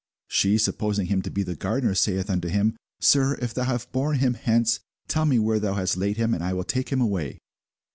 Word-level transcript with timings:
She, 0.27 0.57
supposing 0.57 1.05
him 1.05 1.21
to 1.21 1.29
be 1.29 1.43
the 1.43 1.53
gardener, 1.55 1.93
saith 1.93 2.27
unto 2.31 2.47
him, 2.47 2.75
Sir, 2.99 3.35
if 3.39 3.53
thou 3.53 3.65
have 3.65 3.91
borne 3.91 4.17
him 4.17 4.33
hence, 4.33 4.79
tell 5.07 5.25
me 5.27 5.37
where 5.37 5.59
thou 5.59 5.75
hast 5.75 5.95
laid 5.95 6.17
him, 6.17 6.33
and 6.33 6.43
I 6.43 6.53
will 6.53 6.63
take 6.63 6.89
him 6.89 7.01
away. 7.01 7.37